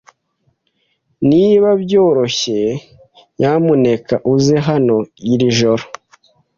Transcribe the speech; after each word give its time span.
Niba 1.29 1.69
byoroshye, 1.83 2.61
nyamuneka 3.37 4.15
uze 4.33 4.55
hano 4.67 4.95
iri 5.31 5.47
joro. 5.57 5.83